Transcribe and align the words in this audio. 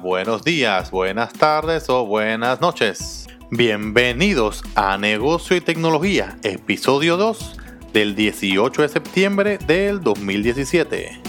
Buenos 0.00 0.44
días, 0.44 0.92
buenas 0.92 1.32
tardes 1.32 1.90
o 1.90 2.06
buenas 2.06 2.60
noches. 2.60 3.26
Bienvenidos 3.50 4.62
a 4.76 4.96
Negocio 4.96 5.56
y 5.56 5.60
Tecnología, 5.60 6.38
episodio 6.44 7.16
2 7.16 7.56
del 7.92 8.14
18 8.14 8.82
de 8.82 8.88
septiembre 8.88 9.58
del 9.58 10.00
2017. 10.02 11.20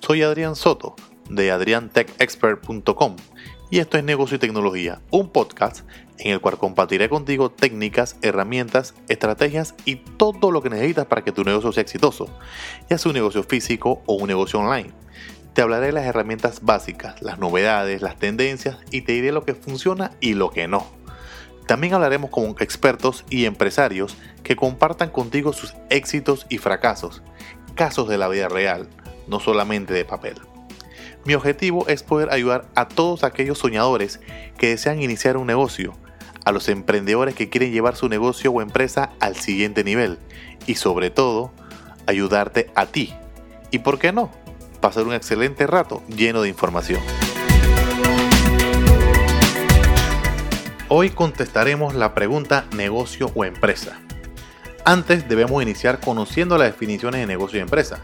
Soy 0.00 0.22
Adrián 0.22 0.54
Soto 0.54 0.94
de 1.30 1.50
adriantechexpert.com 1.50 3.16
y 3.70 3.80
esto 3.80 3.98
es 3.98 4.04
Negocio 4.04 4.36
y 4.36 4.38
Tecnología, 4.38 5.00
un 5.10 5.30
podcast 5.30 5.80
en 6.18 6.32
el 6.32 6.40
cual 6.40 6.58
compartiré 6.58 7.08
contigo 7.08 7.50
técnicas, 7.50 8.16
herramientas, 8.22 8.94
estrategias 9.08 9.74
y 9.84 9.96
todo 9.96 10.50
lo 10.50 10.62
que 10.62 10.70
necesitas 10.70 11.06
para 11.06 11.22
que 11.22 11.32
tu 11.32 11.44
negocio 11.44 11.72
sea 11.72 11.82
exitoso, 11.82 12.28
ya 12.88 12.98
sea 12.98 13.10
un 13.10 13.14
negocio 13.14 13.42
físico 13.42 14.02
o 14.06 14.14
un 14.14 14.28
negocio 14.28 14.58
online. 14.58 14.92
Te 15.52 15.62
hablaré 15.62 15.86
de 15.86 15.92
las 15.92 16.06
herramientas 16.06 16.62
básicas, 16.62 17.20
las 17.20 17.38
novedades, 17.38 18.00
las 18.00 18.16
tendencias 18.16 18.78
y 18.90 19.02
te 19.02 19.12
diré 19.12 19.32
lo 19.32 19.44
que 19.44 19.54
funciona 19.54 20.12
y 20.20 20.34
lo 20.34 20.50
que 20.50 20.68
no. 20.68 20.86
También 21.66 21.92
hablaremos 21.92 22.30
con 22.30 22.56
expertos 22.60 23.24
y 23.28 23.44
empresarios 23.44 24.16
que 24.42 24.56
compartan 24.56 25.10
contigo 25.10 25.52
sus 25.52 25.74
éxitos 25.90 26.46
y 26.48 26.58
fracasos, 26.58 27.22
casos 27.74 28.08
de 28.08 28.16
la 28.16 28.28
vida 28.28 28.48
real, 28.48 28.88
no 29.26 29.40
solamente 29.40 29.92
de 29.92 30.06
papel. 30.06 30.36
Mi 31.24 31.34
objetivo 31.34 31.86
es 31.88 32.02
poder 32.02 32.30
ayudar 32.30 32.66
a 32.74 32.88
todos 32.88 33.24
aquellos 33.24 33.58
soñadores 33.58 34.20
que 34.56 34.68
desean 34.68 35.02
iniciar 35.02 35.36
un 35.36 35.46
negocio, 35.46 35.94
a 36.44 36.52
los 36.52 36.68
emprendedores 36.68 37.34
que 37.34 37.50
quieren 37.50 37.72
llevar 37.72 37.96
su 37.96 38.08
negocio 38.08 38.50
o 38.52 38.62
empresa 38.62 39.10
al 39.20 39.36
siguiente 39.36 39.84
nivel 39.84 40.18
y 40.66 40.76
sobre 40.76 41.10
todo 41.10 41.52
ayudarte 42.06 42.70
a 42.74 42.86
ti. 42.86 43.14
Y 43.70 43.80
por 43.80 43.98
qué 43.98 44.12
no, 44.12 44.30
pasar 44.80 45.06
un 45.06 45.12
excelente 45.12 45.66
rato 45.66 46.02
lleno 46.08 46.40
de 46.40 46.48
información. 46.48 47.00
Hoy 50.88 51.10
contestaremos 51.10 51.94
la 51.94 52.14
pregunta 52.14 52.64
negocio 52.74 53.30
o 53.34 53.44
empresa. 53.44 54.00
Antes 54.86 55.28
debemos 55.28 55.62
iniciar 55.62 56.00
conociendo 56.00 56.56
las 56.56 56.68
definiciones 56.68 57.20
de 57.20 57.26
negocio 57.26 57.58
y 57.58 57.62
empresa. 57.62 57.98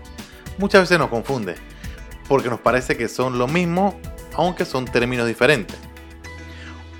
Muchas 0.58 0.82
veces 0.82 0.98
nos 0.98 1.08
confunde 1.08 1.54
porque 2.28 2.50
nos 2.50 2.60
parece 2.60 2.96
que 2.96 3.08
son 3.08 3.38
lo 3.38 3.48
mismo, 3.48 3.98
aunque 4.34 4.64
son 4.64 4.84
términos 4.84 5.26
diferentes. 5.26 5.76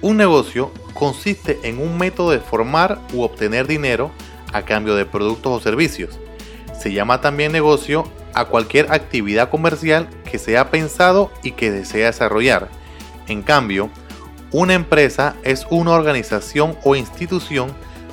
Un 0.01 0.17
negocio 0.17 0.71
consiste 0.93 1.59
en 1.63 1.79
un 1.79 1.97
método 1.99 2.31
de 2.31 2.41
formar 2.41 3.01
u 3.13 3.23
obtener 3.23 3.67
dinero 3.67 4.11
a 4.53 4.63
cambio 4.63 4.95
de 4.95 5.07
productos 5.07 5.53
o 5.53 5.61
servicios. 5.61 6.19
Se 6.79 6.93
llama 6.93 7.21
también 7.21 7.53
negocio 7.53 8.05
a 8.35 8.47
cualquier 8.47 8.93
actividad 8.93 9.51
comercial 9.51 10.09
que 10.31 10.39
se 10.39 10.59
ha 10.59 10.71
pensado 10.71 11.31
y 11.43 11.53
que 11.53 11.71
desea 11.71 12.07
desarrollar. 12.07 12.69
En 13.29 13.43
cambio, 13.43 13.91
una 14.53 14.75
empresa 14.75 15.37
es 15.43 15.67
una 15.71 15.93
organización 15.93 16.77
o 16.85 16.95
institución 16.95 17.73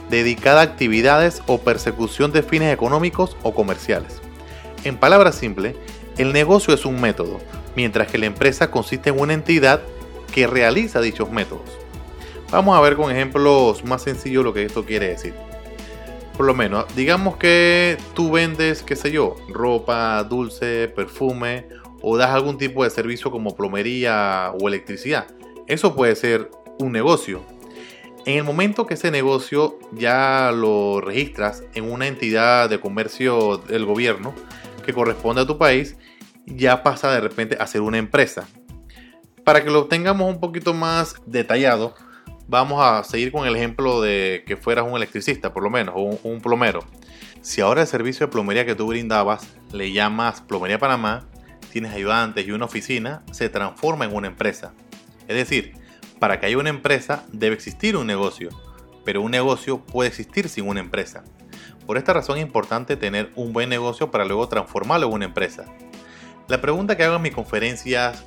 dedicada 0.10 0.62
a 0.62 0.64
actividades 0.64 1.42
o 1.48 1.60
persecución 1.60 2.32
de 2.32 2.44
fines 2.44 2.74
económicos 2.74 3.38
o 3.44 3.54
comerciales. 3.54 4.22
En 4.84 4.98
palabras 4.98 5.36
simples, 5.36 5.76
el 6.22 6.34
negocio 6.34 6.74
es 6.74 6.86
un 6.86 7.02
método, 7.02 7.40
mientras 7.76 8.08
que 8.08 8.20
la 8.20 8.28
empresa 8.28 8.70
consiste 8.70 9.10
en 9.10 9.20
una 9.20 9.34
entidad 9.34 9.82
que 10.32 10.46
realiza 10.46 11.02
dichos 11.02 11.32
métodos. 11.32 11.68
Vamos 12.52 12.78
a 12.78 12.82
ver 12.82 12.96
con 12.96 13.12
ejemplos 13.12 13.84
más 13.86 14.04
sencillos 14.04 14.44
lo 14.44 14.54
que 14.54 14.64
esto 14.64 14.86
quiere 14.86 15.10
decir. 15.10 15.34
Por 16.38 16.46
lo 16.46 16.54
menos, 16.54 16.86
digamos 16.96 17.38
que 17.38 17.98
tú 18.14 18.32
vendes, 18.32 18.84
qué 18.84 18.96
sé 18.96 19.12
yo, 19.12 19.36
ropa, 19.50 20.24
dulce, 20.24 20.88
perfume 20.96 21.68
o 22.02 22.18
das 22.18 22.30
algún 22.30 22.58
tipo 22.58 22.84
de 22.84 22.92
servicio 22.92 23.32
como 23.32 23.56
plomería 23.56 24.54
o 24.60 24.68
electricidad. 24.68 25.28
Eso 25.66 25.96
puede 25.96 26.16
ser 26.16 26.52
un 26.78 26.92
negocio. 26.92 27.42
En 28.26 28.38
el 28.38 28.44
momento 28.44 28.86
que 28.86 28.94
ese 28.94 29.10
negocio 29.10 29.80
ya 29.92 30.52
lo 30.54 31.02
registras 31.02 31.64
en 31.74 31.92
una 31.92 32.06
entidad 32.06 32.70
de 32.70 32.80
comercio 32.80 33.58
del 33.58 33.86
gobierno, 33.86 34.36
que 34.86 34.94
corresponde 34.94 35.42
a 35.42 35.48
tu 35.48 35.58
país, 35.58 35.96
ya 36.56 36.84
pasa 36.84 37.12
de 37.12 37.22
repente 37.22 37.58
a 37.60 37.68
ser 37.68 37.82
una 37.82 37.98
empresa. 37.98 38.48
Para 39.44 39.64
que 39.64 39.72
lo 39.72 39.88
tengamos 39.88 40.30
un 40.30 40.40
poquito 40.40 40.74
más 40.74 41.16
detallado, 41.26 41.96
vamos 42.48 42.82
a 42.84 43.04
seguir 43.04 43.32
con 43.32 43.48
el 43.48 43.56
ejemplo 43.56 44.02
de 44.02 44.44
que 44.46 44.58
fueras 44.58 44.86
un 44.86 44.96
electricista, 44.96 45.54
por 45.54 45.64
lo 45.64 45.70
menos, 45.70 45.96
o 45.98 46.20
un, 46.24 46.42
plomero. 46.42 46.86
Si 47.42 47.62
ahora 47.62 47.82
el 47.82 47.88
servicio 47.88 48.28
de 48.28 48.32
plomería 48.32 48.66
que 48.66 48.76
tú 48.76 48.88
brindabas 48.88 49.48
le 49.72 49.92
llamas 49.92 50.42
Plomería 50.42 50.78
Panamá, 50.78 51.28
tienes 51.72 51.94
ayudantes 51.94 52.46
y 52.46 52.52
una 52.52 52.66
oficina, 52.66 53.24
se 53.32 53.50
transforma 53.50 54.06
en 54.06 54.14
una 54.14 54.28
empresa. 54.28 54.74
Es 55.28 55.36
decir, 55.36 55.74
para 56.20 56.40
que 56.40 56.46
haya 56.46 56.58
una 56.58 56.70
empresa 56.70 57.24
debe 57.32 57.56
existir 57.56 57.98
un 57.98 58.06
negocio, 58.06 58.50
pero 59.06 59.22
un 59.22 59.32
negocio 59.32 59.80
puede 59.86 60.10
existir 60.10 60.50
sin 60.50 60.68
una 60.68 60.82
empresa. 60.82 61.24
Por 61.88 61.98
esta 61.98 62.14
razón 62.14 62.38
es 62.38 62.44
importante 62.44 62.96
tener 62.96 63.32
un 63.36 63.54
buen 63.54 63.70
negocio 63.70 64.12
para 64.12 64.26
luego 64.26 64.48
transformarlo 64.48 65.08
en 65.08 65.14
una 65.14 65.26
empresa. 65.26 65.66
La 66.52 66.60
pregunta 66.60 66.98
que 66.98 67.06
hago 67.06 67.16
en 67.16 67.22
mis 67.22 67.34
conferencias, 67.34 68.26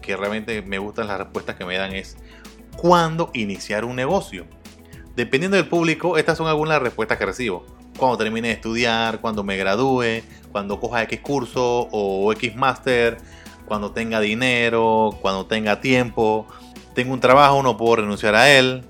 que 0.00 0.16
realmente 0.16 0.62
me 0.62 0.78
gustan 0.78 1.06
las 1.06 1.18
respuestas 1.18 1.54
que 1.54 1.66
me 1.66 1.76
dan, 1.76 1.92
es 1.92 2.16
¿cuándo 2.78 3.30
iniciar 3.34 3.84
un 3.84 3.94
negocio? 3.94 4.46
Dependiendo 5.16 5.58
del 5.58 5.68
público, 5.68 6.16
estas 6.16 6.38
son 6.38 6.46
algunas 6.46 6.80
respuestas 6.80 7.18
que 7.18 7.26
recibo. 7.26 7.66
Cuando 7.98 8.16
termine 8.16 8.48
de 8.48 8.54
estudiar, 8.54 9.20
cuando 9.20 9.44
me 9.44 9.58
gradúe, 9.58 10.22
cuando 10.50 10.80
coja 10.80 11.02
X 11.02 11.20
curso 11.20 11.88
o 11.92 12.32
X 12.32 12.56
máster, 12.56 13.18
cuando 13.66 13.92
tenga 13.92 14.18
dinero, 14.20 15.10
cuando 15.20 15.44
tenga 15.44 15.78
tiempo, 15.82 16.46
tengo 16.94 17.12
un 17.12 17.20
trabajo, 17.20 17.62
no 17.62 17.76
puedo 17.76 17.96
renunciar 17.96 18.34
a 18.34 18.50
él, 18.50 18.82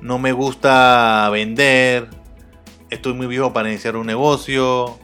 no 0.00 0.18
me 0.18 0.32
gusta 0.32 1.28
vender, 1.30 2.08
estoy 2.88 3.12
muy 3.12 3.26
viejo 3.26 3.52
para 3.52 3.68
iniciar 3.68 3.96
un 3.96 4.06
negocio. 4.06 4.98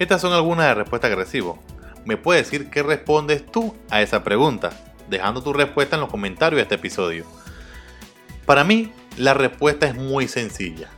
Estas 0.00 0.20
son 0.20 0.32
algunas 0.32 0.64
de 0.64 0.70
las 0.70 0.78
respuestas 0.78 1.08
que 1.08 1.14
recibo. 1.14 1.65
¿Me 2.06 2.16
puedes 2.16 2.44
decir 2.44 2.70
qué 2.70 2.84
respondes 2.84 3.44
tú 3.44 3.74
a 3.90 4.00
esa 4.00 4.22
pregunta? 4.22 4.70
Dejando 5.10 5.42
tu 5.42 5.52
respuesta 5.52 5.96
en 5.96 6.02
los 6.02 6.08
comentarios 6.08 6.58
de 6.58 6.62
este 6.62 6.76
episodio. 6.76 7.26
Para 8.46 8.62
mí, 8.62 8.92
la 9.16 9.34
respuesta 9.34 9.86
es 9.86 9.96
muy 9.96 10.28
sencilla. 10.28 10.88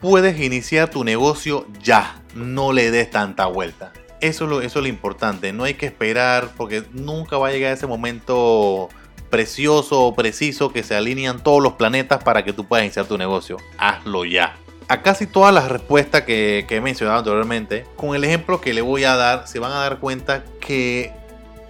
Puedes 0.00 0.40
iniciar 0.40 0.88
tu 0.88 1.04
negocio 1.04 1.66
ya, 1.82 2.22
no 2.34 2.72
le 2.72 2.90
des 2.90 3.10
tanta 3.10 3.44
vuelta. 3.44 3.92
Eso 4.22 4.44
es, 4.44 4.50
lo, 4.50 4.62
eso 4.62 4.78
es 4.78 4.82
lo 4.82 4.88
importante, 4.88 5.52
no 5.52 5.64
hay 5.64 5.74
que 5.74 5.84
esperar 5.84 6.50
porque 6.56 6.84
nunca 6.92 7.36
va 7.36 7.48
a 7.48 7.52
llegar 7.52 7.74
ese 7.74 7.86
momento 7.86 8.88
precioso 9.28 10.04
o 10.04 10.14
preciso 10.14 10.72
que 10.72 10.82
se 10.82 10.96
alinean 10.96 11.42
todos 11.42 11.62
los 11.62 11.74
planetas 11.74 12.24
para 12.24 12.46
que 12.46 12.54
tú 12.54 12.66
puedas 12.66 12.86
iniciar 12.86 13.04
tu 13.04 13.18
negocio. 13.18 13.58
Hazlo 13.76 14.24
ya 14.24 14.56
a 14.88 15.02
casi 15.02 15.26
todas 15.26 15.52
las 15.52 15.68
respuestas 15.68 16.22
que, 16.22 16.64
he 16.68 16.80
mencionado 16.80 17.18
anteriormente, 17.18 17.86
con 17.96 18.14
el 18.14 18.24
ejemplo 18.24 18.60
que 18.60 18.72
le 18.72 18.82
voy 18.82 19.04
a 19.04 19.16
dar, 19.16 19.48
se 19.48 19.58
van 19.58 19.72
a 19.72 19.76
dar 19.76 19.98
cuenta 19.98 20.44
que 20.60 21.12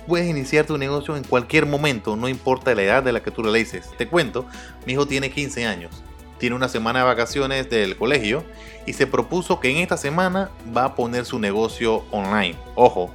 puedes 0.07 0.29
iniciar 0.29 0.67
tu 0.67 0.77
negocio 0.77 1.17
en 1.17 1.25
cualquier 1.25 1.67
momento, 1.67 2.17
no 2.17 2.29
importa 2.29 2.75
la 2.75 2.83
edad 2.83 3.03
de 3.03 3.13
la 3.13 3.23
que 3.23 3.31
tú 3.31 3.43
le 3.43 3.59
dices. 3.59 3.91
Te 3.97 4.07
cuento, 4.07 4.47
mi 4.87 4.93
hijo 4.93 5.07
tiene 5.07 5.31
15 5.31 5.67
años, 5.67 6.03
tiene 6.39 6.55
una 6.55 6.69
semana 6.69 7.01
de 7.01 7.05
vacaciones 7.07 7.71
del 7.71 7.97
colegio 7.97 8.45
y 8.85 8.93
se 8.93 9.07
propuso 9.07 9.61
que 9.61 9.71
en 9.71 9.79
esta 9.79 9.97
semana 9.97 10.51
va 10.77 10.85
a 10.85 10.95
poner 10.95 11.25
su 11.25 11.39
negocio 11.39 12.05
online. 12.11 12.57
Ojo, 12.75 13.11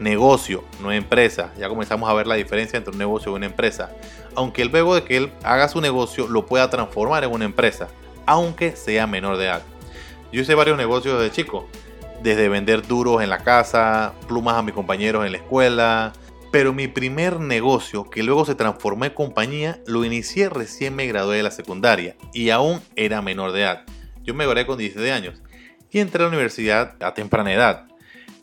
negocio, 0.00 0.64
no 0.80 0.90
empresa. 0.90 1.52
Ya 1.58 1.68
comenzamos 1.68 2.08
a 2.08 2.14
ver 2.14 2.26
la 2.26 2.34
diferencia 2.34 2.78
entre 2.78 2.92
un 2.92 2.98
negocio 2.98 3.30
y 3.30 3.34
una 3.34 3.46
empresa. 3.46 3.90
Aunque 4.34 4.64
luego 4.64 4.94
de 4.94 5.04
que 5.04 5.18
él 5.18 5.32
haga 5.44 5.68
su 5.68 5.80
negocio 5.80 6.26
lo 6.26 6.46
pueda 6.46 6.68
transformar 6.70 7.22
en 7.22 7.30
una 7.30 7.44
empresa 7.44 7.88
aunque 8.26 8.76
sea 8.76 9.06
menor 9.06 9.36
de 9.36 9.46
edad. 9.46 9.62
Yo 10.32 10.42
hice 10.42 10.54
varios 10.54 10.76
negocios 10.76 11.18
desde 11.18 11.34
chico, 11.34 11.68
desde 12.22 12.48
vender 12.48 12.86
duros 12.86 13.22
en 13.22 13.30
la 13.30 13.38
casa, 13.38 14.14
plumas 14.26 14.56
a 14.56 14.62
mis 14.62 14.74
compañeros 14.74 15.24
en 15.26 15.32
la 15.32 15.38
escuela, 15.38 16.12
pero 16.50 16.72
mi 16.72 16.88
primer 16.88 17.40
negocio, 17.40 18.08
que 18.08 18.22
luego 18.22 18.44
se 18.44 18.54
transformó 18.54 19.04
en 19.04 19.12
compañía, 19.12 19.80
lo 19.86 20.04
inicié 20.04 20.48
recién 20.48 20.94
me 20.94 21.06
gradué 21.06 21.38
de 21.38 21.42
la 21.42 21.50
secundaria 21.50 22.16
y 22.32 22.50
aún 22.50 22.80
era 22.96 23.22
menor 23.22 23.52
de 23.52 23.62
edad. 23.62 23.84
Yo 24.22 24.34
me 24.34 24.46
gradué 24.46 24.64
con 24.64 24.78
16 24.78 25.12
años 25.12 25.42
y 25.90 25.98
entré 25.98 26.22
a 26.22 26.26
la 26.26 26.28
universidad 26.28 26.94
a 27.02 27.12
temprana 27.12 27.52
edad. 27.52 27.86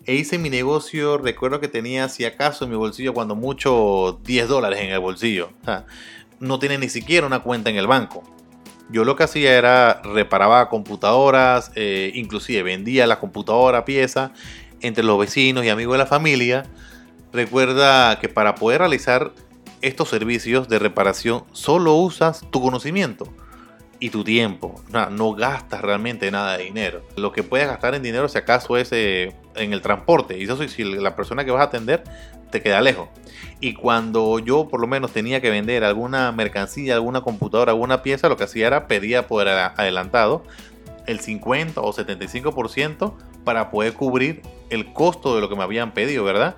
E 0.05 0.15
hice 0.15 0.37
mi 0.37 0.49
negocio, 0.49 1.17
recuerdo 1.17 1.59
que 1.59 1.67
tenía 1.67 2.09
si 2.09 2.25
acaso 2.25 2.65
en 2.65 2.71
mi 2.71 2.75
bolsillo 2.75 3.13
cuando 3.13 3.35
mucho 3.35 4.19
10 4.23 4.47
dólares 4.47 4.79
en 4.81 4.89
el 4.89 4.99
bolsillo. 4.99 5.51
no 6.39 6.59
tiene 6.59 6.77
ni 6.77 6.89
siquiera 6.89 7.27
una 7.27 7.39
cuenta 7.39 7.69
en 7.69 7.77
el 7.77 7.87
banco. 7.87 8.23
Yo 8.91 9.05
lo 9.05 9.15
que 9.15 9.23
hacía 9.23 9.57
era 9.57 10.01
reparaba 10.03 10.67
computadoras, 10.69 11.71
eh, 11.75 12.11
inclusive 12.13 12.61
vendía 12.63 13.07
la 13.07 13.19
computadora 13.19 13.85
pieza 13.85 14.31
entre 14.81 15.03
los 15.03 15.17
vecinos 15.17 15.63
y 15.63 15.69
amigos 15.69 15.93
de 15.93 15.99
la 15.99 16.05
familia. 16.05 16.65
Recuerda 17.31 18.19
que 18.19 18.27
para 18.27 18.55
poder 18.55 18.79
realizar 18.79 19.31
estos 19.81 20.09
servicios 20.09 20.67
de 20.67 20.79
reparación 20.79 21.45
solo 21.53 21.95
usas 21.95 22.45
tu 22.51 22.61
conocimiento. 22.61 23.25
y 24.03 24.09
tu 24.09 24.23
tiempo. 24.23 24.81
No, 24.91 25.11
no, 25.11 25.33
gastas 25.33 25.79
realmente 25.81 26.31
nada 26.31 26.57
de 26.57 26.63
dinero. 26.63 27.03
Lo 27.15 27.31
que 27.31 27.43
puedes 27.43 27.67
gastar 27.67 27.93
en 27.93 28.01
dinero, 28.01 28.27
si 28.27 28.39
acaso, 28.39 28.75
es 28.75 28.91
eh, 28.91 29.35
en 29.55 29.73
el 29.73 29.81
transporte. 29.83 30.39
Y 30.39 30.45
eso 30.45 30.57
si 30.67 30.83
la 30.83 31.15
persona 31.15 31.45
que 31.45 31.51
vas 31.51 31.61
a 31.61 31.65
atender 31.65 32.03
te 32.51 32.61
queda 32.61 32.81
lejos. 32.81 33.09
Y 33.59 33.73
cuando 33.73 34.39
yo 34.39 34.67
por 34.67 34.79
lo 34.79 34.87
menos 34.87 35.11
tenía 35.11 35.41
que 35.41 35.49
vender 35.49 35.83
alguna 35.83 36.31
mercancía, 36.31 36.95
alguna 36.95 37.21
computadora, 37.21 37.71
alguna 37.71 38.03
pieza, 38.03 38.29
lo 38.29 38.37
que 38.37 38.43
hacía 38.43 38.67
era 38.67 38.87
pedía 38.87 39.27
por 39.27 39.47
adelantado 39.47 40.43
el 41.07 41.19
50 41.19 41.81
o 41.81 41.93
75% 41.93 43.13
para 43.43 43.71
poder 43.71 43.93
cubrir 43.93 44.41
el 44.69 44.93
costo 44.93 45.35
de 45.35 45.41
lo 45.41 45.49
que 45.49 45.55
me 45.55 45.63
habían 45.63 45.93
pedido, 45.93 46.23
¿verdad? 46.23 46.55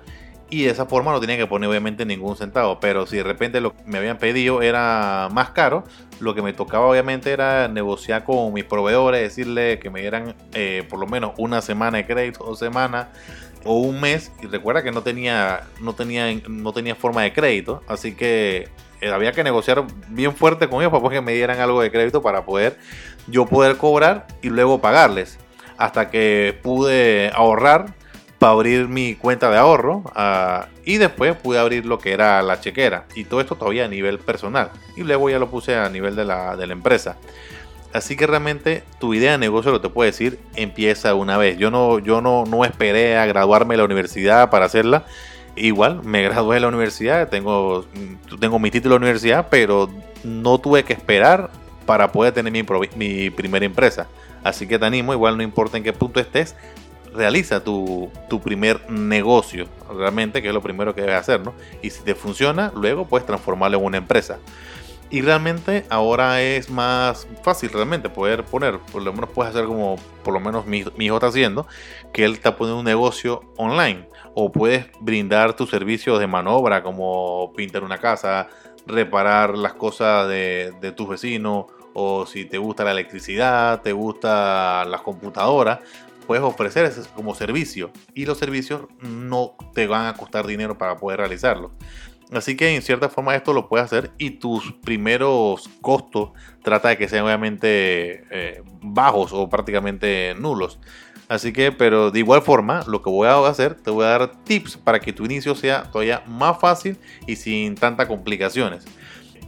Y 0.50 0.64
de 0.64 0.70
esa 0.70 0.86
forma 0.86 1.10
no 1.10 1.20
tenía 1.20 1.36
que 1.36 1.46
poner 1.46 1.68
obviamente 1.68 2.04
ningún 2.04 2.36
centavo. 2.36 2.78
Pero 2.80 3.06
si 3.06 3.16
de 3.16 3.22
repente 3.22 3.60
lo 3.60 3.74
que 3.74 3.82
me 3.86 3.98
habían 3.98 4.18
pedido 4.18 4.62
era 4.62 5.28
más 5.32 5.50
caro, 5.50 5.84
lo 6.20 6.34
que 6.34 6.42
me 6.42 6.52
tocaba 6.52 6.86
obviamente 6.86 7.32
era 7.32 7.68
negociar 7.68 8.24
con 8.24 8.52
mis 8.52 8.64
proveedores, 8.64 9.20
decirle 9.20 9.78
que 9.78 9.90
me 9.90 10.00
dieran 10.00 10.34
eh, 10.52 10.86
por 10.88 10.98
lo 10.98 11.06
menos 11.06 11.32
una 11.38 11.60
semana 11.60 11.98
de 11.98 12.06
crédito 12.06 12.44
o 12.44 12.54
semana 12.54 13.08
o 13.64 13.78
un 13.78 14.00
mes. 14.00 14.32
Y 14.42 14.46
recuerda 14.46 14.82
que 14.82 14.92
no 14.92 15.02
tenía, 15.02 15.62
no 15.80 15.94
tenía, 15.94 16.26
no 16.48 16.72
tenía 16.72 16.94
forma 16.94 17.22
de 17.22 17.32
crédito. 17.32 17.82
Así 17.88 18.14
que 18.14 18.68
eh, 19.00 19.10
había 19.10 19.32
que 19.32 19.44
negociar 19.44 19.84
bien 20.08 20.34
fuerte 20.34 20.68
con 20.68 20.80
ellos 20.80 20.92
para 20.92 21.14
que 21.14 21.20
me 21.20 21.32
dieran 21.32 21.60
algo 21.60 21.80
de 21.80 21.90
crédito 21.90 22.22
para 22.22 22.44
poder 22.44 22.78
yo 23.26 23.46
poder 23.46 23.76
cobrar 23.76 24.26
y 24.42 24.48
luego 24.50 24.80
pagarles. 24.80 25.38
Hasta 25.76 26.10
que 26.10 26.58
pude 26.62 27.30
ahorrar 27.34 27.94
para 28.44 28.52
abrir 28.52 28.88
mi 28.88 29.14
cuenta 29.14 29.48
de 29.48 29.56
ahorro 29.56 30.02
ah, 30.14 30.66
y 30.84 30.98
después 30.98 31.34
pude 31.34 31.58
abrir 31.58 31.86
lo 31.86 31.98
que 31.98 32.12
era 32.12 32.42
la 32.42 32.60
chequera. 32.60 33.06
Y 33.14 33.24
todo 33.24 33.40
esto 33.40 33.54
todavía 33.54 33.86
a 33.86 33.88
nivel 33.88 34.18
personal. 34.18 34.68
Y 34.98 35.02
luego 35.02 35.30
ya 35.30 35.38
lo 35.38 35.48
puse 35.48 35.74
a 35.76 35.88
nivel 35.88 36.14
de 36.14 36.26
la, 36.26 36.54
de 36.54 36.66
la 36.66 36.74
empresa. 36.74 37.16
Así 37.94 38.16
que 38.16 38.26
realmente 38.26 38.84
tu 39.00 39.14
idea 39.14 39.32
de 39.32 39.38
negocio, 39.38 39.72
lo 39.72 39.80
te 39.80 39.88
puedo 39.88 40.04
decir, 40.04 40.38
empieza 40.56 41.14
una 41.14 41.38
vez. 41.38 41.56
Yo 41.56 41.70
no, 41.70 42.00
yo 42.00 42.20
no, 42.20 42.44
no 42.44 42.66
esperé 42.66 43.16
a 43.16 43.24
graduarme 43.24 43.72
de 43.72 43.78
la 43.78 43.84
universidad 43.84 44.50
para 44.50 44.66
hacerla. 44.66 45.06
Igual, 45.56 46.02
me 46.04 46.22
gradué 46.24 46.56
de 46.56 46.60
la 46.60 46.68
universidad, 46.68 47.30
tengo, 47.30 47.86
tengo 48.40 48.58
mi 48.58 48.70
título 48.70 48.96
de 48.96 48.98
universidad, 48.98 49.46
pero 49.48 49.88
no 50.22 50.58
tuve 50.58 50.84
que 50.84 50.92
esperar 50.92 51.48
para 51.86 52.12
poder 52.12 52.34
tener 52.34 52.52
mi, 52.52 52.62
mi 52.94 53.30
primera 53.30 53.64
empresa. 53.64 54.06
Así 54.42 54.66
que 54.66 54.78
te 54.78 54.84
animo, 54.84 55.14
igual 55.14 55.38
no 55.38 55.42
importa 55.42 55.78
en 55.78 55.82
qué 55.82 55.94
punto 55.94 56.20
estés, 56.20 56.54
realiza 57.14 57.62
tu, 57.62 58.10
tu, 58.28 58.40
primer 58.40 58.90
negocio, 58.90 59.66
realmente, 59.88 60.42
que 60.42 60.48
es 60.48 60.54
lo 60.54 60.62
primero 60.62 60.94
que 60.94 61.02
debes 61.02 61.16
hacer, 61.16 61.40
¿no? 61.40 61.54
Y 61.82 61.90
si 61.90 62.02
te 62.02 62.14
funciona, 62.14 62.72
luego 62.74 63.06
puedes 63.06 63.26
transformarlo 63.26 63.78
en 63.78 63.84
una 63.84 63.96
empresa. 63.98 64.38
Y 65.10 65.20
realmente 65.20 65.86
ahora 65.90 66.42
es 66.42 66.70
más 66.70 67.28
fácil 67.42 67.70
realmente 67.70 68.08
poder 68.08 68.42
poner, 68.44 68.78
por 68.78 69.02
lo 69.02 69.12
menos 69.12 69.30
puedes 69.30 69.54
hacer 69.54 69.66
como 69.66 69.96
por 70.24 70.34
lo 70.34 70.40
menos 70.40 70.66
mi, 70.66 70.84
hijo 70.98 71.14
está 71.14 71.28
haciendo, 71.28 71.68
que 72.12 72.24
él 72.24 72.32
está 72.32 72.56
poniendo 72.56 72.80
un 72.80 72.84
negocio 72.84 73.42
online. 73.56 74.08
O 74.34 74.50
puedes 74.50 74.86
brindar 75.00 75.54
tus 75.54 75.70
servicios 75.70 76.18
de 76.18 76.26
manobra 76.26 76.82
como 76.82 77.52
pintar 77.54 77.84
una 77.84 77.98
casa, 77.98 78.48
reparar 78.86 79.56
las 79.56 79.74
cosas 79.74 80.28
de, 80.28 80.72
de 80.80 80.90
tus 80.90 81.08
vecinos, 81.08 81.66
o 81.92 82.26
si 82.26 82.44
te 82.44 82.58
gusta 82.58 82.82
la 82.82 82.90
electricidad, 82.90 83.80
te 83.82 83.92
gusta 83.92 84.84
las 84.84 85.00
computadoras, 85.02 85.78
puedes 86.26 86.44
ofrecer 86.44 86.84
eso 86.84 87.06
como 87.14 87.34
servicio. 87.34 87.90
Y 88.14 88.26
los 88.26 88.38
servicios 88.38 88.82
no 89.00 89.54
te 89.74 89.86
van 89.86 90.06
a 90.06 90.14
costar 90.14 90.46
dinero 90.46 90.76
para 90.78 90.96
poder 90.96 91.18
realizarlo. 91.20 91.72
Así 92.32 92.56
que 92.56 92.74
en 92.74 92.82
cierta 92.82 93.08
forma 93.08 93.34
esto 93.34 93.52
lo 93.52 93.68
puedes 93.68 93.84
hacer 93.84 94.10
y 94.18 94.30
tus 94.30 94.72
primeros 94.72 95.68
costos 95.80 96.30
trata 96.62 96.88
de 96.88 96.98
que 96.98 97.08
sean 97.08 97.24
obviamente 97.24 98.24
eh, 98.30 98.62
bajos 98.80 99.32
o 99.32 99.48
prácticamente 99.48 100.34
nulos. 100.38 100.78
Así 101.28 101.52
que, 101.52 101.72
pero 101.72 102.10
de 102.10 102.18
igual 102.18 102.42
forma, 102.42 102.82
lo 102.86 103.02
que 103.02 103.10
voy 103.10 103.28
a 103.28 103.46
hacer, 103.46 103.74
te 103.74 103.90
voy 103.90 104.04
a 104.04 104.08
dar 104.08 104.42
tips 104.44 104.76
para 104.76 105.00
que 105.00 105.12
tu 105.12 105.24
inicio 105.24 105.54
sea 105.54 105.84
todavía 105.84 106.22
más 106.26 106.58
fácil 106.60 106.98
y 107.26 107.36
sin 107.36 107.76
tantas 107.76 108.06
complicaciones. 108.06 108.84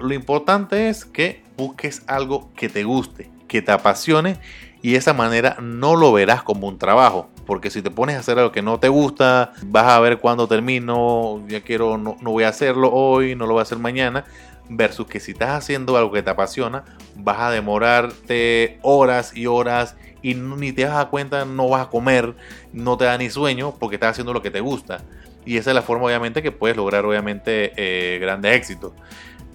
Lo 0.00 0.14
importante 0.14 0.88
es 0.88 1.04
que 1.04 1.42
busques 1.56 2.02
algo 2.06 2.50
que 2.54 2.68
te 2.68 2.84
guste, 2.84 3.30
que 3.48 3.62
te 3.62 3.72
apasione 3.72 4.38
y 4.82 4.92
de 4.92 4.98
esa 4.98 5.12
manera 5.12 5.56
no 5.60 5.96
lo 5.96 6.12
verás 6.12 6.42
como 6.42 6.68
un 6.68 6.78
trabajo. 6.78 7.28
Porque 7.46 7.70
si 7.70 7.80
te 7.82 7.90
pones 7.90 8.16
a 8.16 8.20
hacer 8.20 8.38
algo 8.38 8.52
que 8.52 8.62
no 8.62 8.80
te 8.80 8.88
gusta, 8.88 9.52
vas 9.66 9.86
a 9.86 10.00
ver 10.00 10.18
cuándo 10.18 10.48
termino, 10.48 11.42
ya 11.48 11.60
quiero, 11.62 11.96
no, 11.96 12.16
no 12.20 12.32
voy 12.32 12.44
a 12.44 12.48
hacerlo 12.48 12.92
hoy, 12.92 13.36
no 13.36 13.46
lo 13.46 13.52
voy 13.54 13.60
a 13.60 13.62
hacer 13.62 13.78
mañana. 13.78 14.24
Versus 14.68 15.06
que 15.06 15.20
si 15.20 15.30
estás 15.30 15.50
haciendo 15.50 15.96
algo 15.96 16.10
que 16.10 16.22
te 16.22 16.30
apasiona, 16.30 16.84
vas 17.14 17.38
a 17.38 17.50
demorarte 17.50 18.80
horas 18.82 19.36
y 19.36 19.46
horas 19.46 19.96
y 20.22 20.34
ni 20.34 20.72
te 20.72 20.82
das 20.82 21.06
cuenta, 21.06 21.44
no 21.44 21.68
vas 21.68 21.86
a 21.86 21.90
comer, 21.90 22.34
no 22.72 22.96
te 22.96 23.04
da 23.04 23.16
ni 23.16 23.30
sueño 23.30 23.74
porque 23.78 23.94
estás 23.94 24.10
haciendo 24.10 24.32
lo 24.32 24.42
que 24.42 24.50
te 24.50 24.60
gusta. 24.60 25.04
Y 25.44 25.56
esa 25.56 25.70
es 25.70 25.76
la 25.76 25.82
forma 25.82 26.06
obviamente 26.06 26.42
que 26.42 26.50
puedes 26.50 26.76
lograr 26.76 27.04
obviamente 27.04 27.72
eh, 27.76 28.18
grandes 28.18 28.56
éxitos. 28.56 28.92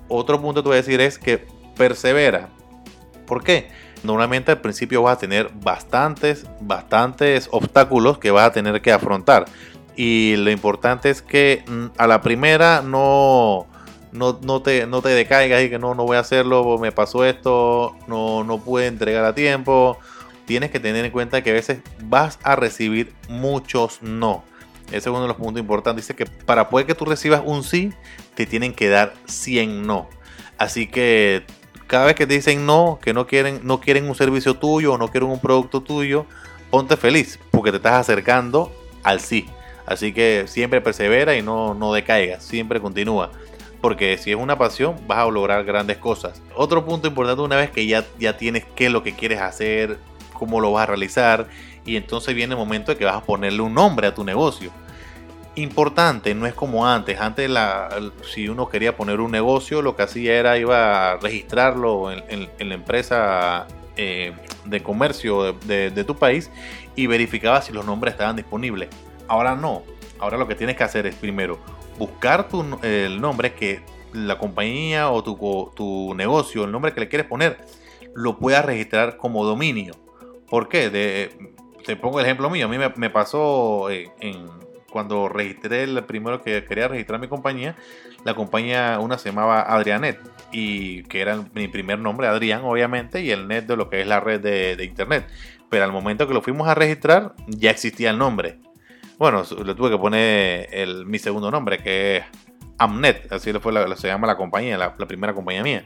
Otro 0.08 0.42
punto 0.42 0.62
que 0.62 0.64
te 0.64 0.70
voy 0.70 0.76
a 0.76 0.82
decir 0.82 1.02
es 1.02 1.20
que 1.20 1.46
persevera. 1.76 2.48
¿Por 3.26 3.44
qué? 3.44 3.70
Normalmente 4.04 4.52
al 4.52 4.62
principio 4.62 5.04
vas 5.04 5.18
a 5.18 5.20
tener 5.20 5.50
bastantes, 5.54 6.46
bastantes 6.60 7.48
obstáculos 7.52 8.18
que 8.18 8.32
vas 8.32 8.48
a 8.48 8.52
tener 8.52 8.82
que 8.82 8.92
afrontar. 8.92 9.46
Y 9.96 10.36
lo 10.38 10.52
importante 10.52 11.10
es 11.10 11.22
que 11.22 11.64
mm, 11.68 11.86
a 11.98 12.08
la 12.08 12.22
primera 12.22 12.82
no, 12.82 13.68
no, 14.12 14.62
te, 14.62 14.88
no 14.88 15.02
te 15.02 15.10
decaigas 15.10 15.64
y 15.64 15.70
que 15.70 15.80
no, 15.80 15.96
no 15.96 16.06
voy 16.06 16.18
a 16.18 16.22
hacerlo, 16.22 16.78
me 16.78 16.92
pasó 16.92 17.26
esto, 17.26 17.96
no, 18.08 18.44
no 18.44 18.60
pude 18.60 18.88
entregar 18.88 19.26
a 19.26 19.36
tiempo. 19.36 19.98
Tienes 20.46 20.72
que 20.72 20.80
tener 20.80 21.06
en 21.06 21.12
cuenta 21.12 21.44
que 21.44 21.52
a 21.52 21.54
veces 21.54 21.80
vas 22.04 22.40
a 22.44 22.56
recibir 22.56 23.14
muchos 23.30 24.02
no. 24.02 24.44
Ese 24.88 24.98
es 24.98 25.08
uno 25.08 25.22
de 25.22 25.28
los 25.30 25.38
puntos 25.38 25.62
importantes. 25.62 26.06
Dice 26.06 26.16
que 26.16 26.26
para 26.26 26.70
poder 26.70 26.86
que 26.86 26.96
tú 26.96 27.06
recibas 27.06 27.42
un 27.46 27.64
sí, 27.64 27.94
te 28.36 28.46
tienen 28.46 28.74
que 28.74 28.90
dar 28.90 29.14
100 29.26 29.86
no. 29.86 30.10
Así 30.58 30.88
que 30.88 31.46
cada 31.92 32.06
vez 32.06 32.16
que 32.16 32.26
te 32.26 32.36
dicen 32.36 32.66
no, 32.66 33.00
que 33.02 33.14
no 33.14 33.28
quieren, 33.28 33.60
no 33.64 33.82
quieren 33.82 34.08
un 34.08 34.16
servicio 34.16 34.54
tuyo 34.54 34.94
o 34.94 34.98
no 34.98 35.10
quieren 35.10 35.30
un 35.30 35.42
producto 35.42 35.82
tuyo, 35.82 36.26
ponte 36.70 36.96
feliz 36.96 37.38
porque 37.52 37.70
te 37.70 37.78
estás 37.78 37.96
acercando 37.96 38.72
al 39.04 39.20
sí. 39.20 39.50
Así 39.86 40.14
que 40.14 40.46
siempre 40.48 40.80
persevera 40.80 41.36
y 41.36 41.42
no, 41.42 41.74
no 41.74 41.92
decaigas, 41.92 42.46
siempre 42.46 42.80
continúa. 42.80 43.34
Porque 43.82 44.18
si 44.18 44.32
es 44.32 44.38
una 44.38 44.58
pasión, 44.58 44.96
vas 45.06 45.18
a 45.18 45.30
lograr 45.30 45.66
grandes 45.66 45.98
cosas. 45.98 46.42
Otro 46.56 46.86
punto 46.86 47.10
importante, 47.10 47.42
una 47.42 47.58
vez 47.58 47.72
que 47.72 47.86
ya, 47.86 48.06
ya 48.18 48.38
tienes 48.38 48.64
qué 48.74 48.86
es 48.86 48.92
lo 48.94 49.04
que 49.04 49.14
quieres 49.14 49.42
hacer, 49.42 49.98
cómo 50.32 50.62
lo 50.62 50.72
vas 50.72 50.84
a 50.84 50.86
realizar, 50.86 51.50
y 51.86 51.98
entonces 51.98 52.34
viene 52.34 52.54
el 52.54 52.58
momento 52.58 52.94
de 52.94 52.98
que 52.98 53.04
vas 53.04 53.18
a 53.18 53.26
ponerle 53.26 53.60
un 53.60 53.74
nombre 53.74 54.08
a 54.08 54.14
tu 54.14 54.24
negocio 54.24 54.72
importante, 55.56 56.34
no 56.34 56.46
es 56.46 56.54
como 56.54 56.88
antes. 56.88 57.20
Antes, 57.20 57.50
la, 57.50 57.90
si 58.24 58.48
uno 58.48 58.70
quería 58.70 58.96
poner 58.96 59.20
un 59.20 59.32
negocio, 59.32 59.82
lo 59.82 59.96
que 59.96 60.04
hacía 60.04 60.36
era 60.36 60.58
iba 60.58 61.12
a 61.12 61.18
registrarlo 61.18 62.12
en, 62.12 62.50
la 62.58 62.76
empresa 62.76 63.68
eh, 63.98 64.34
de 64.66 64.84
comercio 64.84 65.54
de, 65.54 66.04
tu 66.04 66.16
país 66.16 66.50
y 66.96 67.08
verificaba 67.08 67.62
si 67.62 67.74
los 67.74 67.86
nombres 67.86 68.14
estaban 68.14 68.36
disponibles. 68.36 68.90
Ahora 69.28 69.56
no. 69.56 69.84
Ahora 70.20 70.38
lo 70.38 70.48
que 70.48 70.56
tienes 70.56 70.78
que 70.78 70.84
hacer 70.84 71.08
es 71.08 71.16
primero 71.16 71.60
buscar 71.98 72.48
tu, 72.48 72.80
el 72.84 73.20
nombre 73.20 73.54
que 73.54 73.82
la 74.14 74.38
compañía 74.38 75.10
o 75.10 75.24
tu, 75.24 75.72
tu 75.76 76.14
negocio, 76.16 76.64
el 76.64 76.72
nombre 76.72 76.94
que 76.94 77.02
le 77.02 77.08
quieres 77.08 77.28
poner, 77.28 77.58
lo 78.14 78.38
puedas 78.38 78.64
registrar 78.66 79.18
como 79.18 79.46
dominio. 79.46 79.94
¿Por 80.50 80.68
qué? 80.70 81.30
te 81.86 81.96
pongo 81.96 82.20
el 82.20 82.26
ejemplo 82.26 82.50
mío. 82.50 82.68
A 82.68 82.70
mí 82.70 82.78
me, 82.78 83.10
pasó 83.10 83.90
en 83.90 84.61
cuando 84.92 85.30
registré 85.30 85.84
el 85.84 86.04
primero 86.04 86.42
que 86.44 86.64
quería 86.66 86.88
registrar 86.88 87.20
mi 87.20 87.28
compañía, 87.28 87.76
la 88.24 88.36
compañía 88.36 89.00
una 89.00 89.18
se 89.18 89.30
llamaba 89.30 89.62
Adrianet 89.62 90.20
y 90.52 91.04
que 91.04 91.22
era 91.22 91.44
mi 91.54 91.68
primer 91.68 91.98
nombre, 92.00 92.28
Adrián 92.28 92.62
obviamente, 92.64 93.22
y 93.22 93.32
el 93.32 93.48
net 93.48 93.66
de 93.66 93.76
lo 93.76 93.90
que 93.90 94.02
es 94.02 94.08
la 94.08 94.20
red 94.20 94.42
de, 94.42 94.84
internet. 94.84 95.28
Pero 95.70 95.86
al 95.86 95.92
momento 95.92 96.28
que 96.28 96.34
lo 96.34 96.42
fuimos 96.42 96.68
a 96.68 96.76
registrar 96.76 97.34
ya 97.48 97.72
existía 97.72 98.12
el 98.12 98.18
nombre. 98.18 98.60
Bueno, 99.18 99.44
le 99.66 99.76
tuve 99.76 99.92
que 99.92 99.98
poner 99.98 100.68
mi 101.06 101.18
segundo 101.20 101.50
nombre, 101.50 101.78
que 101.78 102.18
es 102.18 102.24
Amnet, 102.78 103.32
así 103.32 103.54
fue 103.54 103.72
la, 103.72 103.96
se 103.96 104.08
llama 104.08 104.28
la 104.28 104.36
compañía, 104.36 104.78
la 104.78 104.96
primera 104.96 105.34
compañía 105.34 105.64
mía 105.64 105.86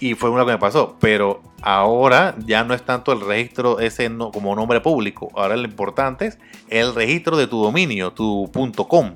y 0.00 0.14
fue 0.14 0.30
uno 0.30 0.44
que 0.44 0.52
me 0.52 0.58
pasó. 0.58 0.96
Pero 0.98 1.42
ahora 1.62 2.34
ya 2.38 2.64
no 2.64 2.74
es 2.74 2.82
tanto 2.82 3.12
el 3.12 3.20
registro 3.20 3.78
ese 3.78 4.10
como 4.32 4.56
nombre 4.56 4.80
público. 4.80 5.30
Ahora 5.36 5.56
lo 5.56 5.64
importante 5.64 6.26
es 6.26 6.38
el 6.68 6.94
registro 6.94 7.36
de 7.36 7.46
tu 7.46 7.62
dominio, 7.62 8.12
tu 8.12 8.50
.com, 8.88 9.14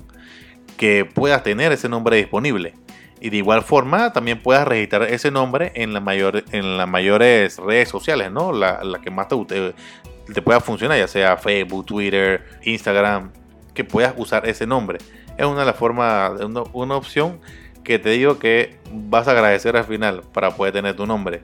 que 0.77 1.03
puedas 1.03 1.43
tener 1.43 1.71
ese 1.71 1.89
nombre 1.89 2.17
disponible. 2.17 2.75
Y 3.19 3.29
de 3.29 3.37
igual 3.37 3.63
forma 3.63 4.13
también 4.13 4.41
puedas 4.41 4.67
registrar 4.67 5.03
ese 5.03 5.31
nombre 5.31 5.71
en, 5.75 5.93
la 5.93 5.99
mayor, 5.99 6.43
en 6.51 6.77
las 6.77 6.87
mayores 6.87 7.57
redes 7.57 7.89
sociales, 7.89 8.31
¿no? 8.31 8.53
La, 8.53 8.81
que 9.01 9.09
más 9.09 9.27
te, 9.27 9.73
te 10.31 10.41
pueda 10.41 10.59
funcionar, 10.59 10.99
ya 10.99 11.07
sea 11.07 11.37
Facebook, 11.37 11.85
Twitter, 11.85 12.45
Instagram, 12.63 13.31
que 13.73 13.83
puedas 13.83 14.13
usar 14.17 14.47
ese 14.47 14.67
nombre. 14.67 14.99
Es 15.37 15.45
una 15.45 15.61
de 15.61 15.65
las 15.65 15.75
formas, 15.75 16.39
una, 16.41 16.63
una 16.73 16.95
opción 16.95 17.39
que 17.85 17.99
te 17.99 18.09
digo 18.09 18.37
que 18.39 18.75
vas 18.91 19.29
a 19.29 19.31
agradecer 19.31 19.77
al 19.77 19.85
final 19.85 20.23
para 20.33 20.51
poder 20.51 20.73
tener 20.73 20.95
tu 20.97 21.05
nombre. 21.05 21.43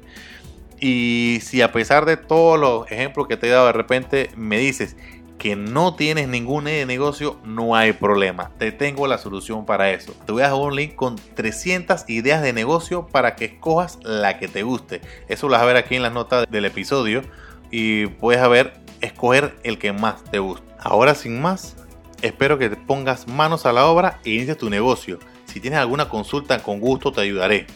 Y 0.82 1.40
si 1.44 1.62
a 1.62 1.72
pesar 1.72 2.06
de 2.06 2.18
todos 2.18 2.60
los 2.60 2.92
ejemplos 2.92 3.28
que 3.28 3.38
te 3.38 3.48
he 3.48 3.52
dado 3.52 3.68
de 3.68 3.74
repente 3.74 4.32
me 4.36 4.58
dices 4.58 4.98
que 5.38 5.56
no 5.56 5.96
tienes 5.96 6.28
ningún 6.28 6.66
negocio, 6.66 7.40
no 7.44 7.76
hay 7.76 7.94
problema. 7.94 8.52
Te 8.60 8.72
tengo 8.72 9.08
la 9.08 9.18
solución 9.18 9.66
para 9.66 9.90
eso. 9.90 10.14
Te 10.26 10.32
voy 10.32 10.44
a 10.44 10.46
dejar 10.46 10.60
un 10.60 10.76
link 10.76 10.94
con 10.94 11.16
300 11.16 12.08
ideas 12.10 12.44
de 12.44 12.54
negocio 12.54 13.08
para 13.08 13.36
que 13.36 13.46
escojas 13.46 13.98
la 14.04 14.38
que 14.38 14.48
te 14.48 14.62
guste. 14.62 15.02
Eso 15.30 15.48
lo 15.48 15.54
vas 15.54 15.64
a 15.64 15.66
ver 15.66 15.78
aquí 15.78 15.96
en 15.96 16.04
las 16.04 16.14
notas 16.14 16.46
del 16.48 16.66
episodio 16.66 17.24
y 17.72 18.06
puedes 18.06 18.48
ver, 18.50 18.74
escoger 19.02 19.56
el 19.64 19.80
que 19.80 19.94
más 19.94 20.24
te 20.26 20.38
guste. 20.38 20.68
Ahora 20.78 21.16
sin 21.16 21.42
más, 21.42 21.76
espero 22.22 22.60
que 22.60 22.70
te 22.70 22.76
pongas 22.76 23.28
manos 23.28 23.66
a 23.66 23.74
la 23.74 23.88
obra 23.88 24.20
e 24.24 24.32
inicies 24.32 24.60
tu 24.60 24.70
negocio. 24.70 25.18
Si 25.52 25.60
tienes 25.60 25.80
alguna 25.80 26.08
consulta, 26.08 26.64
con 26.64 26.80
gusto 26.80 27.12
te 27.12 27.20
ayudaré. 27.20 27.68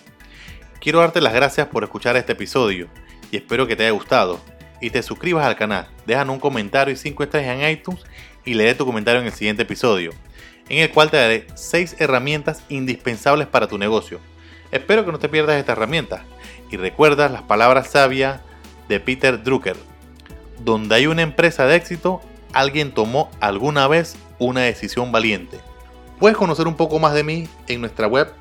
Quiero 0.79 0.99
darte 0.99 1.19
las 1.19 1.33
gracias 1.33 1.67
por 1.67 1.83
escuchar 1.83 2.15
este 2.15 2.31
episodio 2.31 2.87
y 3.31 3.35
espero 3.35 3.67
que 3.67 3.75
te 3.75 3.83
haya 3.83 3.91
gustado 3.91 4.39
y 4.79 4.91
te 4.91 5.03
suscribas 5.03 5.45
al 5.45 5.57
canal. 5.57 5.89
Dejan 6.05 6.29
un 6.29 6.39
comentario 6.39 6.93
y 6.93 6.95
5 6.95 7.23
estrellas 7.23 7.59
en 7.59 7.69
iTunes 7.69 8.01
y 8.45 8.53
leeré 8.53 8.75
tu 8.75 8.85
comentario 8.85 9.19
en 9.19 9.27
el 9.27 9.33
siguiente 9.33 9.63
episodio, 9.63 10.11
en 10.69 10.83
el 10.83 10.91
cual 10.91 11.11
te 11.11 11.17
daré 11.17 11.47
6 11.53 11.97
herramientas 11.99 12.63
indispensables 12.69 13.47
para 13.47 13.67
tu 13.67 13.77
negocio. 13.77 14.21
Espero 14.71 15.03
que 15.03 15.11
no 15.11 15.19
te 15.19 15.27
pierdas 15.27 15.57
esta 15.57 15.73
herramienta 15.73 16.23
y 16.71 16.77
recuerda 16.77 17.27
las 17.27 17.41
palabras 17.41 17.89
sabias 17.89 18.39
de 18.87 19.01
Peter 19.01 19.43
Drucker. 19.43 19.75
Donde 20.63 20.95
hay 20.95 21.07
una 21.07 21.23
empresa 21.23 21.65
de 21.65 21.75
éxito, 21.75 22.21
alguien 22.53 22.93
tomó 22.93 23.29
alguna 23.41 23.89
vez 23.89 24.15
una 24.39 24.61
decisión 24.61 25.11
valiente. 25.11 25.59
Puedes 26.19 26.37
conocer 26.37 26.67
un 26.67 26.75
poco 26.75 26.99
más 26.99 27.13
de 27.13 27.23
mí 27.23 27.47
en 27.67 27.79
nuestra 27.81 28.07
web 28.07 28.31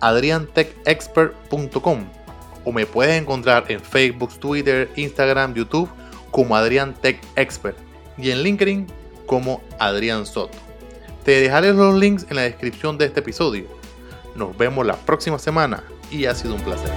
adriantechexpert.com 0.00 2.04
o 2.64 2.72
me 2.72 2.86
puedes 2.86 3.20
encontrar 3.20 3.64
en 3.68 3.80
Facebook, 3.80 4.38
Twitter, 4.38 4.90
Instagram, 4.96 5.54
YouTube 5.54 5.90
como 6.30 6.56
Adrián 6.56 6.94
Tech 6.94 7.20
Expert 7.36 7.76
y 8.16 8.30
en 8.30 8.42
LinkedIn 8.42 8.86
como 9.26 9.62
Adrián 9.78 10.24
Soto. 10.26 10.56
Te 11.24 11.40
dejaré 11.40 11.72
los 11.72 11.94
links 11.94 12.26
en 12.28 12.36
la 12.36 12.42
descripción 12.42 12.98
de 12.98 13.06
este 13.06 13.20
episodio. 13.20 13.66
Nos 14.34 14.56
vemos 14.56 14.86
la 14.86 14.96
próxima 14.96 15.38
semana 15.38 15.84
y 16.10 16.26
ha 16.26 16.34
sido 16.34 16.54
un 16.54 16.62
placer. 16.62 16.90